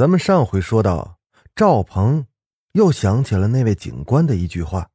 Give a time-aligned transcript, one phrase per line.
[0.00, 1.18] 咱们上回说到，
[1.54, 2.24] 赵鹏
[2.72, 4.88] 又想起了那位警官的一句话，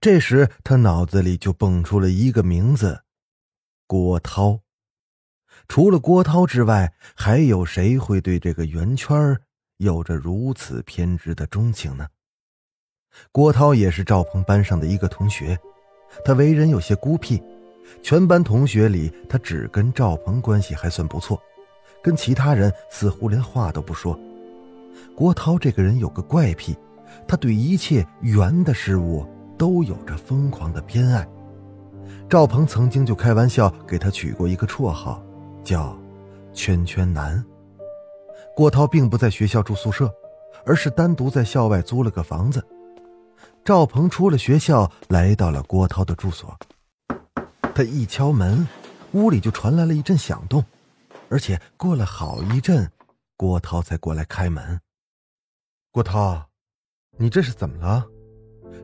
[0.00, 3.02] 这时他脑子里就蹦出了一个名字：
[3.86, 4.60] 郭涛。
[5.68, 9.38] 除了郭涛之外，还有谁会对这个圆圈
[9.76, 12.08] 有着如此偏执的钟情呢？
[13.30, 15.58] 郭涛也是赵鹏班上的一个同学，
[16.24, 17.38] 他为人有些孤僻，
[18.02, 21.38] 全班同学里他只跟赵鹏关系还算不错，
[22.02, 24.18] 跟其他人似乎连话都不说。
[25.18, 26.78] 郭涛这个人有个怪癖，
[27.26, 29.26] 他对一切圆的事物
[29.58, 31.28] 都有着疯狂的偏爱。
[32.30, 35.20] 赵鹏曾经就开玩笑给他取过一个绰号，
[35.64, 35.98] 叫
[36.54, 37.44] “圈圈男”。
[38.54, 40.08] 郭涛并不在学校住宿舍，
[40.64, 42.64] 而是单独在校外租了个房子。
[43.64, 46.56] 赵鹏出了学校，来到了郭涛的住所。
[47.74, 48.64] 他一敲门，
[49.14, 50.64] 屋里就传来了一阵响动，
[51.28, 52.88] 而且过了好一阵，
[53.36, 54.80] 郭涛才过来开门。
[55.98, 56.40] 郭涛，
[57.16, 58.06] 你这是怎么了？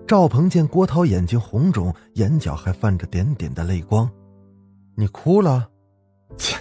[0.04, 4.10] 赵鹏见郭涛眼睛红肿，眼角还泛着点点的泪光，
[4.96, 5.70] 你哭了？
[6.36, 6.56] 切，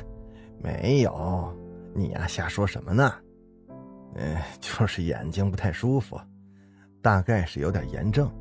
[0.61, 1.51] 没有，
[1.95, 3.11] 你呀瞎说什么呢？
[4.13, 6.21] 嗯，就是眼睛不太舒服，
[7.01, 8.31] 大概是有点炎症。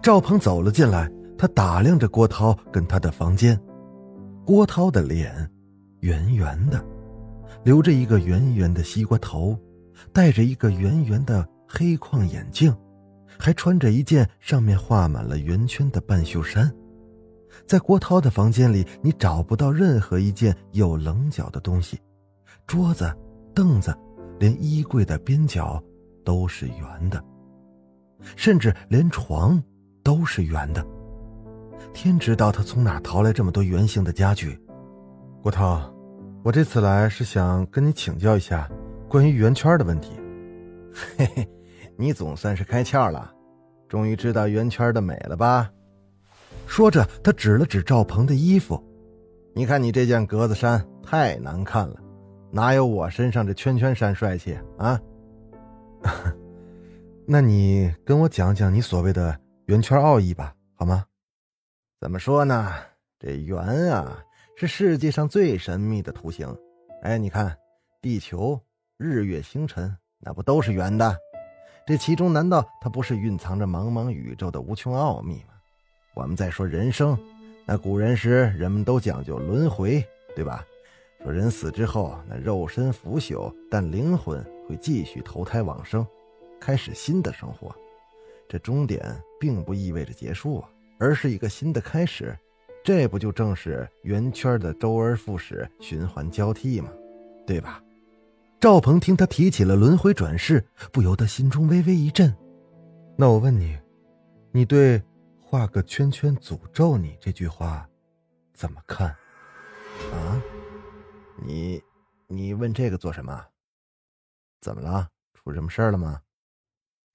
[0.00, 3.60] 赵鹏走了进来，他打量着郭涛跟他的房间。
[4.46, 5.50] 郭涛的脸
[5.98, 6.80] 圆圆的，
[7.64, 9.58] 留着一个圆圆的西瓜头。
[10.12, 12.74] 戴着一个圆圆的黑框眼镜，
[13.38, 16.70] 还穿着一件上面画满了圆圈的半袖衫。
[17.66, 22.00] 在郭涛的房间里，你找不到任何一件有棱角的东西，
[22.66, 23.12] 桌子、
[23.54, 23.96] 凳子，
[24.38, 25.82] 连衣柜的边角
[26.24, 27.22] 都是圆的，
[28.36, 29.62] 甚至连床
[30.02, 30.84] 都是圆的。
[31.92, 34.58] 天知道他从哪淘来这么多圆形的家具。
[35.42, 35.92] 郭涛，
[36.44, 38.70] 我这次来是想跟你请教一下。
[39.10, 40.12] 关于圆圈的问题，
[41.18, 41.48] 嘿嘿，
[41.96, 43.34] 你总算是开窍了，
[43.88, 45.68] 终于知道圆圈的美了吧？
[46.68, 48.80] 说着，他指了指赵鹏的衣服，
[49.52, 51.96] 你看你这件格子衫太难看了，
[52.52, 55.00] 哪有我身上这圈圈衫帅气啊？
[57.26, 61.04] 那你跟我讲讲你所谓的圆圈奥义吧，好吗？
[61.98, 62.72] 怎么说呢？
[63.18, 63.60] 这圆
[63.90, 64.22] 啊，
[64.56, 66.46] 是世界上最神秘的图形。
[67.02, 67.52] 哎，你看，
[68.00, 68.56] 地球。
[69.02, 71.16] 日月星辰，那不都是圆的？
[71.86, 75.54] 这其中难道它不是蕴藏着茫茫宇宙的无穷奥秘吗？
[76.12, 77.18] 我们再说人生，
[77.64, 80.06] 那古人时人们都讲究轮回，
[80.36, 80.62] 对吧？
[81.22, 86.06] 说人死之后，那肉身腐朽，但灵魂会继续投胎往生，
[86.60, 87.74] 开始新的生活。
[88.50, 90.62] 这终点并不意味着结束，
[90.98, 92.36] 而是一个新的开始。
[92.84, 96.90] 这不就正是圆圈的周而复始、循环交替吗？
[97.46, 97.82] 对吧？
[98.60, 100.62] 赵鹏听他提起了轮回转世，
[100.92, 102.30] 不由得心中微微一震。
[103.16, 103.78] 那我问你，
[104.52, 105.02] 你对
[105.40, 107.88] “画个圈圈诅咒你”这句话
[108.52, 109.08] 怎么看？
[110.12, 110.42] 啊？
[111.42, 111.82] 你
[112.26, 113.42] 你问这个做什么？
[114.60, 115.08] 怎么了？
[115.32, 116.20] 出什么事了吗？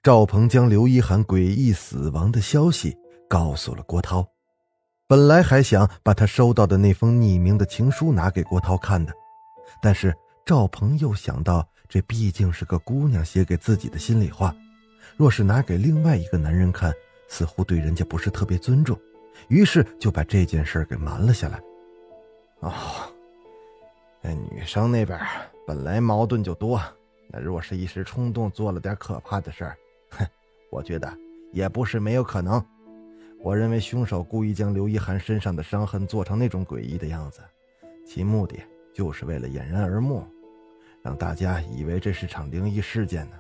[0.02, 2.98] 赵鹏将刘一涵诡异死亡的消息
[3.30, 4.28] 告诉了郭涛。
[5.06, 9.14] 本来还想把他收到的那封匿名的情书拿给郭涛看的，
[9.80, 10.12] 但是。
[10.46, 14.56] 赵鹏又想到，这毕竟是个姑娘写给自己的心里话，
[15.18, 16.94] 若是拿给另外一个男人看，
[17.28, 18.96] 似乎对人家不是特别尊重，
[19.48, 21.60] 于是就把这件事给瞒了下来。
[22.60, 22.72] 哦，
[24.22, 25.20] 那女生那边
[25.66, 26.80] 本来矛盾就多，
[27.30, 29.76] 那若是一时冲动做了点可怕的事儿，
[30.12, 30.28] 哼，
[30.70, 31.12] 我觉得
[31.54, 32.64] 也不是没有可能。
[33.42, 37.42] 我认为凶手故意将刘一涵身上的伤痕做成那种诡异的样子，
[38.06, 38.60] 其目的
[38.94, 40.24] 就是为了掩人耳目。
[41.06, 43.38] 让大家以为这是场灵异事件呢。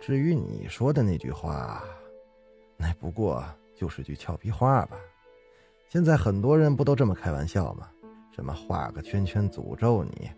[0.00, 1.80] 至于你说的那句话，
[2.76, 3.44] 那不过
[3.76, 4.96] 就是句俏皮话吧。
[5.88, 7.88] 现在很多人不都这么开玩笑吗？
[8.34, 10.28] 什么画个圈圈诅咒你，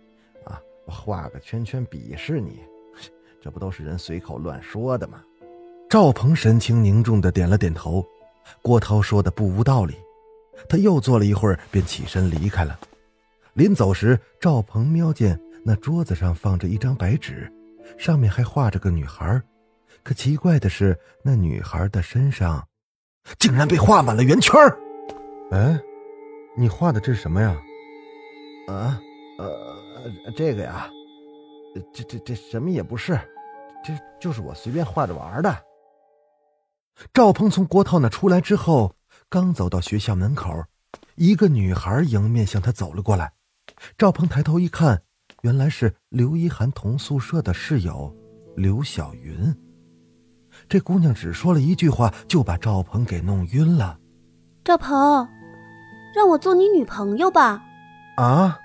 [0.45, 2.61] 啊，画个圈圈鄙视你，
[3.41, 5.25] 这不都是人随口乱说的吗？
[5.89, 8.05] 赵鹏神情凝重的点了点头。
[8.61, 9.95] 郭涛说的不无道理，
[10.69, 12.79] 他又坐了一会儿，便起身离开了。
[13.55, 15.41] 临走时，赵鹏瞄见。
[15.69, 17.47] 那桌子上放着一张白纸，
[17.99, 19.39] 上面还画着个女孩。
[20.03, 22.67] 可奇怪的是，那女孩的身上
[23.39, 24.59] 竟然被画满了圆圈
[25.51, 25.79] 哎，
[26.57, 27.55] 你画的这是什么呀？
[28.67, 28.99] 啊，
[29.37, 30.89] 呃，这个呀，
[31.93, 33.21] 这这这什么也不是，
[33.85, 35.55] 这就是我随便画着玩的。
[37.13, 38.95] 赵鹏从郭涛那出来之后，
[39.29, 40.65] 刚走到学校门口，
[41.17, 43.35] 一个女孩迎面向他走了过来。
[43.99, 45.03] 赵鹏抬头一看，
[45.43, 48.13] 原来是刘一涵同宿舍的室友
[48.57, 49.55] 刘小云。
[50.69, 53.97] 这姑娘只说了一句话，就把赵鹏给弄晕了。
[54.65, 55.29] 赵鹏，
[56.15, 57.63] 让我做你女朋友吧。
[58.17, 58.59] 啊，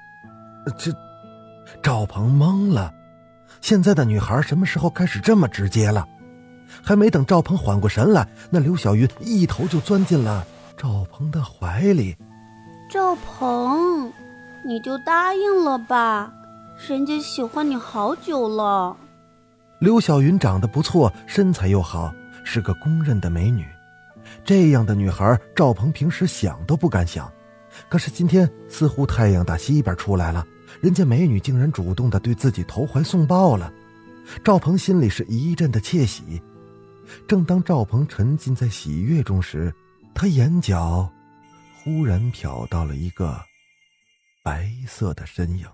[0.77, 0.91] 这
[1.83, 2.91] 赵鹏懵了。
[3.61, 6.07] 现在的女孩什么时候开始这么直接了？
[6.81, 10.43] 还没等赵鹏缓过神来，那刘小云一头就钻进了
[10.75, 12.17] 赵鹏的怀里。
[12.89, 14.11] 赵鹏，
[14.65, 16.33] 你就答应了吧，
[16.77, 18.97] 人家喜欢你好久了。
[19.79, 23.65] 刘小云长得不错，身材又好，是个公认的美女。
[24.43, 27.31] 这样的女孩，赵鹏平时想都不敢想。
[27.89, 30.45] 可是今天似乎太阳打西边出来了，
[30.81, 33.71] 人家美女竟然主动的对自己投怀送抱了。
[34.43, 36.41] 赵鹏心里是一阵的窃喜。
[37.27, 39.73] 正当赵鹏沉浸在喜悦中时，
[40.13, 41.09] 他眼角
[41.83, 43.39] 忽然瞟到了一个
[44.43, 45.65] 白色的身影。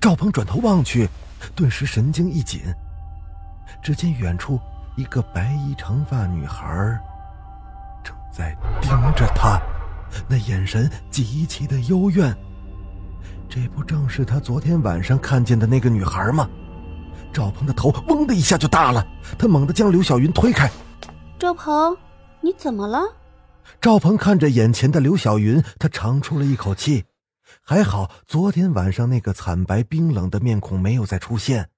[0.00, 1.08] 赵鹏转头望去，
[1.54, 2.62] 顿时神经一紧。
[3.82, 4.60] 只见远处
[4.96, 6.98] 一个白衣长发女孩
[8.04, 9.60] 正在盯着他，
[10.28, 12.34] 那眼神极其的幽怨。
[13.48, 16.48] 这不正是他昨天晚上看见的那个女孩吗？
[17.32, 19.06] 赵鹏的头嗡的一下就大了，
[19.38, 20.70] 他猛地将刘小云推开。
[21.38, 21.96] 赵鹏，
[22.40, 23.00] 你怎么了？
[23.80, 27.04] 赵鹏看着眼前的刘小云，他长出了一口气。
[27.60, 31.68] 还好昨天晚上那个惨白冰冷的面孔没有再出现。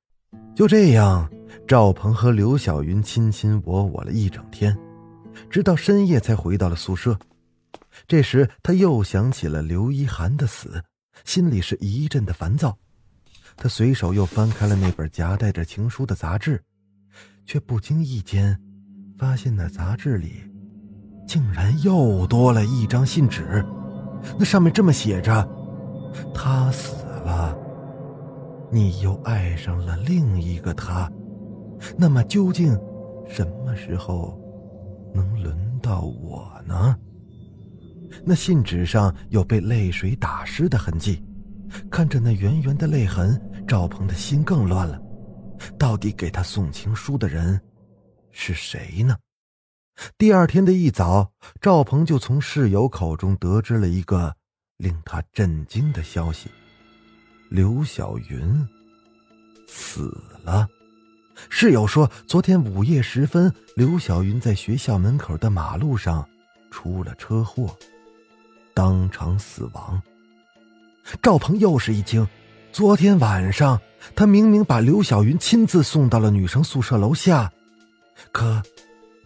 [0.54, 1.28] 就这样，
[1.66, 4.76] 赵鹏和刘小云卿卿我我了一整天，
[5.50, 7.18] 直到深夜才回到了宿舍。
[8.06, 10.82] 这时他又想起了刘一涵的死，
[11.24, 12.76] 心里是一阵的烦躁。
[13.56, 16.60] 他随手又翻开了那本夹带着情书的杂志，
[17.46, 18.58] 却不经意间
[19.16, 20.42] 发现那杂志里
[21.26, 23.64] 竟然又多了一张信纸。
[24.38, 25.48] 那上面这么写着
[26.34, 27.56] ：“他死了。”
[28.70, 31.10] 你又爱上了另一个他，
[31.96, 32.76] 那么究竟
[33.28, 34.36] 什么时候
[35.14, 36.96] 能轮到我呢？
[38.24, 41.22] 那信纸上有被泪水打湿的痕迹，
[41.90, 45.00] 看着那圆圆的泪痕，赵鹏的心更乱了。
[45.78, 47.60] 到底给他送情书的人
[48.32, 49.16] 是谁呢？
[50.18, 54.34] 第二天的一早，赵鹏就从室友口中得知了一个
[54.84, 56.50] 令他震惊的消息。
[57.48, 58.68] 刘小云
[59.66, 60.68] 死了。
[61.48, 66.28] 室友说，昨天午夜时分，刘小云在学校门口的马路上
[66.70, 67.74] 出了车祸，
[68.74, 70.00] 当场死亡。
[71.22, 72.28] 赵鹏又是一惊，
[72.70, 73.80] 昨天晚上
[74.14, 77.50] 他明明把刘小云亲自送到了女生宿舍楼下，
[78.30, 78.62] 可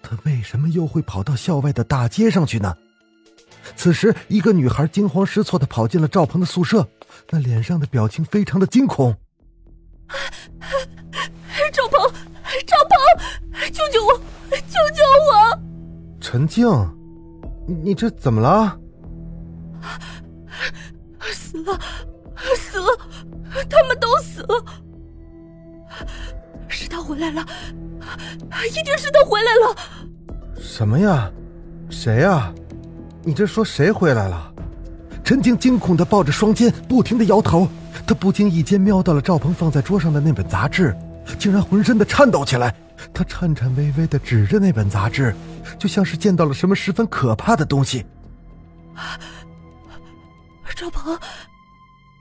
[0.00, 2.76] 他为什么又会跑到校外的大街上去呢？
[3.76, 6.86] 此时，一个女孩惊慌失措的跑进了赵鹏的宿舍，
[7.30, 9.14] 那脸上的表情非常的惊恐。
[11.72, 12.12] 赵鹏，
[12.66, 12.90] 赵鹏，
[13.70, 14.18] 救救我，
[14.50, 15.58] 救救我！
[16.20, 16.66] 陈静，
[17.66, 18.78] 你你这怎么了？
[21.32, 21.78] 死了，
[22.56, 22.86] 死了，
[23.70, 24.64] 他们都死了。
[26.68, 27.44] 是他回来了，
[28.68, 29.76] 一定是他回来了。
[30.60, 31.30] 什么呀？
[31.90, 32.52] 谁呀？
[33.22, 34.52] 你这说谁回来了？
[35.24, 37.68] 陈静惊恐的抱着双肩，不停的摇头。
[38.06, 40.96] 她不经意间瞄到了赵鹏放在桌上的那本杂志，
[41.38, 42.74] 竟然浑身的颤抖起来。
[43.12, 45.34] 他颤颤巍巍的指着那本杂志，
[45.78, 48.04] 就像是见到了什么十分可怕的东西。
[50.74, 51.12] 赵鹏，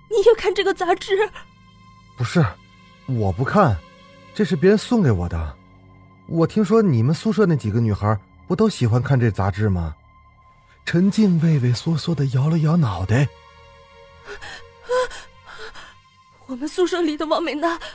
[0.09, 1.13] 你也看这个杂志？
[2.17, 2.45] 不是，
[3.07, 3.75] 我不看，
[4.35, 5.55] 这是别人送给我的。
[6.27, 8.15] 我听说你们宿舍那几个女孩
[8.47, 9.95] 不都喜欢看这杂志吗？
[10.87, 13.27] 陈静畏畏缩缩的摇了摇脑袋。
[16.45, 17.87] 我们宿舍里的王美娜，她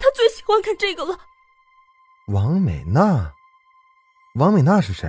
[0.00, 1.16] 她最喜欢看这个了。
[2.26, 3.32] 王美娜，
[4.34, 5.08] 王美娜是谁？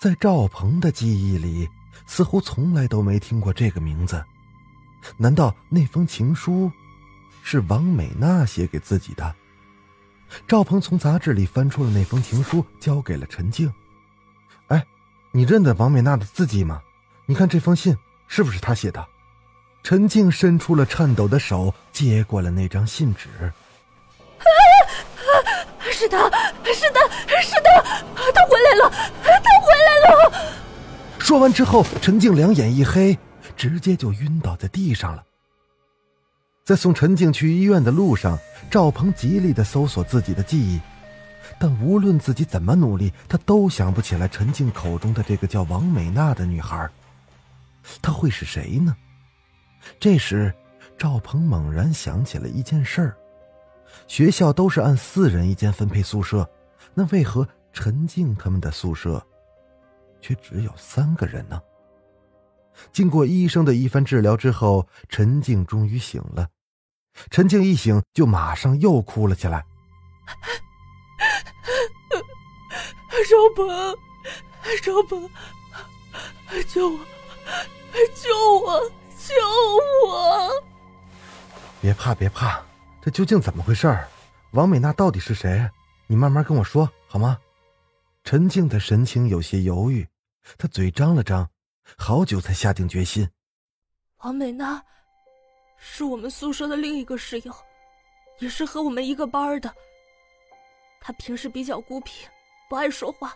[0.00, 1.70] 在赵鹏的记忆里，
[2.04, 4.24] 似乎从来都没听过这个名字。
[5.16, 6.72] 难道那封情书
[7.44, 9.32] 是王美娜写给自己的？
[10.48, 13.72] 赵鹏从杂志里翻出了那封情书，交给了陈静。
[15.36, 16.80] 哎，你认得王美娜的字迹吗？
[17.26, 17.94] 你看这封信
[18.26, 19.06] 是不是她写的？
[19.82, 23.28] 陈静伸出了颤抖的手，接过了那张信纸。
[23.44, 23.52] 啊
[25.88, 26.18] 是他，
[26.64, 27.00] 是他，
[27.40, 27.82] 是他，
[28.32, 28.90] 他回来了，
[29.22, 30.32] 他回来了！
[31.18, 33.18] 说完之后，陈静两眼一黑，
[33.56, 35.22] 直接就晕倒在地上了。
[36.64, 38.38] 在送陈静去医院的路上，
[38.70, 40.80] 赵鹏极力的搜索自己的记忆，
[41.58, 46.88] 但无论自己怎么努力，他都想不起来陈静口中的这个叫王美娜的女孩。
[48.02, 48.94] 她会是谁呢？
[49.98, 50.52] 这时，
[50.98, 53.16] 赵鹏猛然想起了一件事儿：
[54.06, 56.48] 学校都是按四人一间分配宿舍，
[56.92, 59.24] 那为何陈静他们的宿舍
[60.20, 61.60] 却只有三个人呢？
[62.92, 66.48] 经过医生的一番治疗之后，陈静终于醒了。
[67.30, 69.64] 陈静一醒就马上又哭了起来。
[73.24, 73.98] 赵鹏，
[74.82, 75.30] 赵鹏，
[76.68, 76.98] 救我！
[78.14, 78.90] 救我！
[79.16, 79.34] 救
[80.06, 80.50] 我！
[81.80, 82.62] 别怕，别怕，
[83.02, 83.96] 这究竟怎么回事？
[84.52, 85.68] 王美娜到底是谁？
[86.06, 86.62] 你慢慢跟我！
[86.62, 87.38] 说好吗？
[88.22, 90.06] 陈静的神情有些犹豫，
[90.58, 91.48] 她嘴张了张，
[91.96, 93.28] 好久才下定决心。
[94.18, 94.82] 王美娜，
[95.78, 96.16] 是我！
[96.16, 97.54] 们宿舍的另一个室友，
[98.40, 98.90] 也是和我！
[98.90, 99.74] 们一个班的。
[101.00, 102.26] 她平时比较孤僻，
[102.68, 103.34] 不爱说话，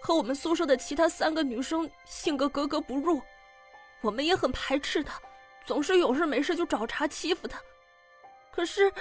[0.00, 3.20] 和我们宿舍的其他三个女生性格格格不入。
[4.00, 5.20] 我们也很排斥她，
[5.66, 7.60] 总是有事没事就找茬欺负她。
[8.52, 8.92] 可是，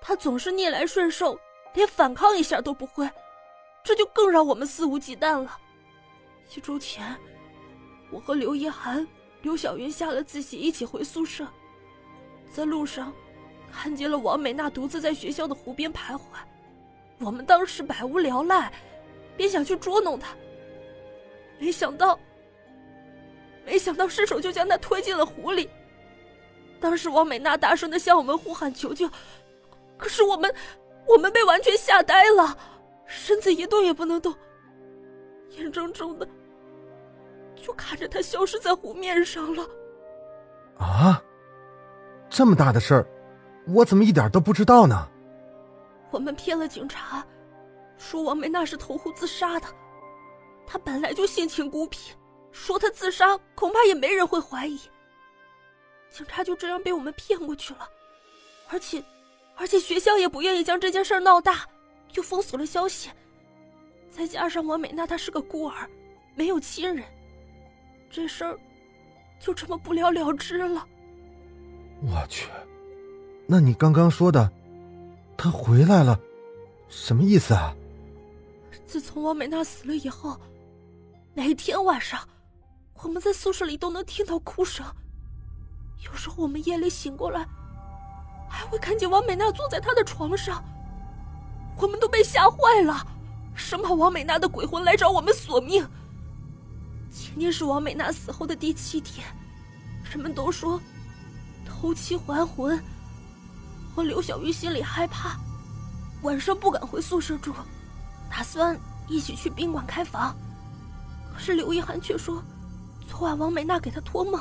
[0.00, 1.38] 他总是逆来顺受，
[1.74, 3.10] 连反抗一下都不会，
[3.84, 5.58] 这就更让我们肆无忌惮了。
[6.54, 7.14] 一周前，
[8.10, 9.06] 我和刘一涵、
[9.42, 11.46] 刘小云下了自习一起回宿舍，
[12.50, 13.12] 在路上
[13.70, 16.20] 看见了王美娜独自在学校的湖边徘徊。
[17.20, 18.72] 我们当时百无聊赖，
[19.36, 20.34] 便想去捉弄他，
[21.58, 22.18] 没想到。
[23.66, 25.68] 没想到失手就将他推进了湖里。
[26.80, 29.08] 当时王美娜大声的向我们呼喊求救，
[29.98, 30.52] 可是我们，
[31.06, 32.56] 我们被完全吓呆了，
[33.04, 34.34] 身子一动也不能动，
[35.50, 36.26] 眼睁睁的
[37.54, 39.62] 就看着他消失在湖面上了。
[40.78, 41.22] 啊，
[42.30, 43.06] 这么大的事儿，
[43.68, 45.06] 我怎么一点都不知道呢？
[46.10, 47.24] 我们骗了警察，
[47.98, 49.66] 说王美娜是投湖自杀的，
[50.66, 52.12] 她本来就性情孤僻。
[52.52, 54.80] 说她自杀，恐怕也没人会怀疑。
[56.10, 57.88] 警察就这样被我们骗过去了，
[58.68, 59.02] 而且，
[59.54, 61.64] 而且学校也不愿意将这件事闹大，
[62.08, 63.08] 就封锁了消息。
[64.10, 65.88] 再加上王美娜她是个孤儿，
[66.34, 67.04] 没有亲人，
[68.10, 68.58] 这事儿
[69.38, 70.84] 就这么不了了之了。
[72.02, 72.48] 我去，
[73.46, 74.50] 那你刚刚说的，
[75.42, 76.20] 他回来了，
[76.90, 77.74] 什么意思啊？
[78.86, 80.38] 自从王美娜死了以后，
[81.32, 82.20] 每天晚上。
[83.02, 84.84] 我们在宿舍里都能听到哭声，
[86.04, 87.48] 有时候我们夜里醒过来，
[88.50, 90.62] 还会看见王美娜坐在她的床上。
[91.78, 93.02] 我们都被吓坏了，
[93.54, 95.88] 生怕王美娜的鬼魂来找我们索命。
[97.10, 99.26] 今天是王美娜死后的第七天，
[100.10, 100.78] 人们都说
[101.64, 102.78] 偷妻还魂。
[104.02, 105.36] 刘小鱼心里害怕，
[106.22, 107.52] 晚上不敢回宿舍住，
[108.30, 108.78] 打算
[109.08, 110.36] 一起去宾馆开房。
[111.32, 112.42] 可是刘一涵却说。
[113.08, 114.40] 昨晚王美娜给他托梦，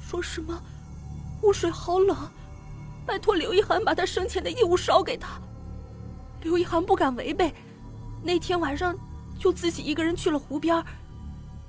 [0.00, 0.58] 说什么
[1.38, 2.16] 湖水好冷，
[3.04, 5.38] 拜托刘一涵把他生前的衣物烧给他。
[6.40, 7.54] 刘一涵不敢违背，
[8.22, 8.96] 那天晚上
[9.38, 10.82] 就自己一个人去了湖边，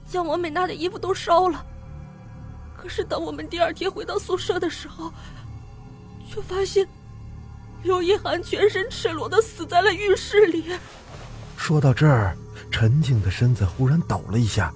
[0.08, 1.66] 将王美娜的衣服都烧了。
[2.78, 5.12] 可是等我们第二天回到宿舍的时候，
[6.30, 6.88] 却发现
[7.84, 10.66] 刘一涵全身赤裸的死在了浴室里。
[11.58, 12.36] 说到这儿，
[12.70, 14.74] 陈静的身子忽然抖了一下。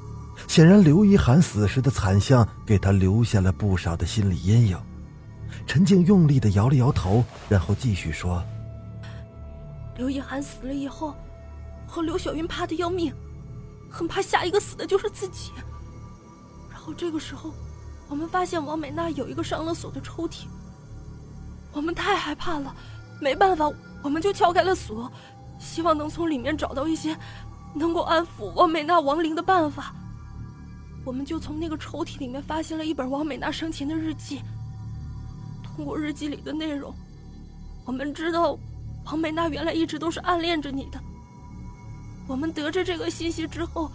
[0.48, 4.78] 显然，刘一涵死时的惨象给他留下了不少的心理阴影。
[5.66, 8.44] 陈静用力的摇了摇头，然后继续说
[9.98, 11.16] ：“刘一涵死了以后，
[11.88, 13.14] 和刘小云怕的要命，
[13.90, 15.52] 很怕下一个死的就是自己。
[16.70, 17.52] 然后这个时候，
[18.08, 20.46] 我们发现王美娜有一个上了锁的抽屉。
[21.72, 22.76] 我们太害怕了，
[23.20, 23.70] 没办法，
[24.04, 25.12] 我们就撬开了锁，
[25.60, 27.18] 希望能从里面找到一些
[27.74, 29.94] 能够安抚王美娜亡灵的办法。”
[31.06, 34.42] 我们就从那个抽屉里面发现了一本王美娜生前的日记。
[35.64, 36.92] 通过日记里的内容，
[37.86, 38.58] 我们知道
[39.06, 41.00] 王美娜原来一直都是暗恋着你的。
[42.28, 43.92] 我们得知这个信息之后，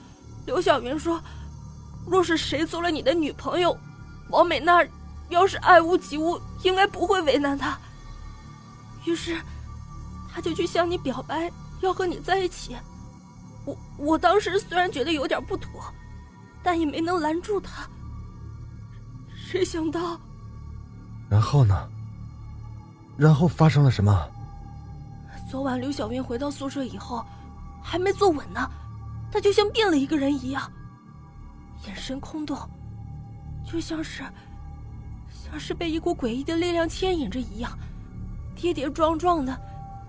[0.46, 1.20] 刘小云说
[2.06, 3.76] ：“若是谁做了你的女朋友，
[4.30, 4.86] 王美娜
[5.30, 7.76] 要是爱屋及乌，应该不会为难她。”
[9.04, 9.40] 于是，
[10.32, 12.76] 他就去向你表白，要和你在一起。
[13.64, 15.82] 我我当时虽然觉得有点不妥。
[16.62, 17.88] 但也没能拦住他。
[19.34, 20.20] 谁想到，
[21.30, 21.88] 然后呢？
[23.16, 24.28] 然后发生了什么？
[25.50, 27.24] 昨晚刘小云回到宿舍以后，
[27.82, 28.70] 还没坐稳呢，
[29.32, 30.70] 她就像变了一个人一样，
[31.86, 32.58] 眼神空洞，
[33.64, 34.22] 就像是
[35.32, 37.72] 像是被一股诡异的力量牵引着一样，
[38.60, 39.58] 跌跌撞撞的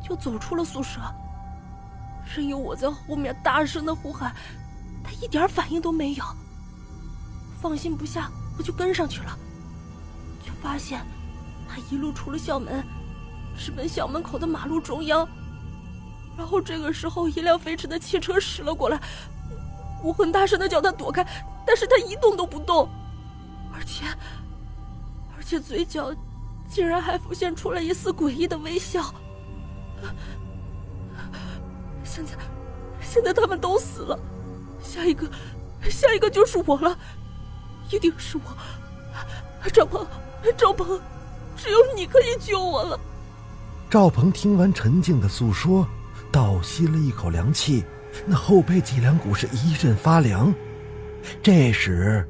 [0.04, 1.00] 就走出了宿舍。
[2.36, 4.36] 任由我在后面大声的呼喊，
[5.04, 6.24] 他一点反应都没有。
[7.62, 9.38] 放心不下，我就跟上去了，
[10.44, 11.02] 却发现
[11.68, 12.84] 他一路出了校门。
[13.58, 15.28] 直奔校门口的马路中央，
[16.38, 19.00] 然后这个时候，一辆飞驰的汽车驶了过来，
[20.02, 21.24] 我很大声的叫他躲开，
[21.68, 22.90] 但是他一动都不动，
[23.74, 24.06] 而且，
[25.38, 26.12] 而且嘴角
[26.72, 29.14] 竟然还浮现出了一丝诡异的微笑。
[32.04, 32.32] 现在，
[33.02, 34.18] 现在他们都死了，
[34.82, 35.30] 下一个，
[35.90, 36.98] 下一个就是我了，
[37.92, 38.44] 一定是我，
[39.74, 40.08] 赵鹏，
[40.58, 41.00] 赵鹏，
[41.58, 43.00] 只有你可以救我了。
[43.90, 45.86] 赵鹏听完陈静的诉说，
[46.32, 47.84] 倒吸了一口凉气，
[48.26, 50.54] 那后背脊梁骨是一阵发凉。
[51.44, 52.26] 这时，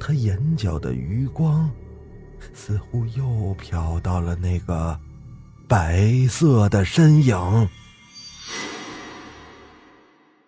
[0.00, 1.70] 他眼角的余光
[2.58, 3.24] 似乎又
[3.54, 4.98] 瞟到了那个
[5.68, 7.36] 白色的身影。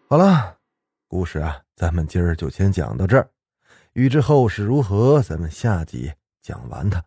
[0.08, 0.58] 好了，
[1.06, 3.30] 故事啊，咱们今儿就先讲到这儿。
[3.92, 6.12] 欲知后事如何，咱们下集
[6.42, 7.00] 讲完它。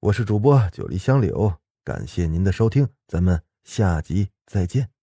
[0.00, 1.54] 我是主播九黎香柳。
[1.84, 4.97] 感谢您的收听，咱们下集再见。